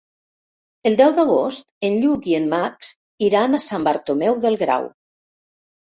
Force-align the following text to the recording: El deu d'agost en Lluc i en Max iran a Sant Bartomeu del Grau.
El 0.89 0.97
deu 1.01 1.13
d'agost 1.19 1.67
en 1.91 2.01
Lluc 2.05 2.27
i 2.33 2.37
en 2.39 2.49
Max 2.55 2.91
iran 3.31 3.53
a 3.53 3.63
Sant 3.71 3.89
Bartomeu 3.93 4.45
del 4.49 4.63
Grau. 4.67 4.93